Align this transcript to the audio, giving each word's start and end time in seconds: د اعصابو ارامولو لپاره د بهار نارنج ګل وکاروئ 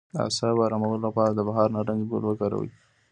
د 0.13 0.15
اعصابو 0.25 0.65
ارامولو 0.67 1.03
لپاره 1.07 1.31
د 1.33 1.39
بهار 1.47 1.67
نارنج 1.75 2.01
ګل 2.11 2.23
وکاروئ 2.25 2.69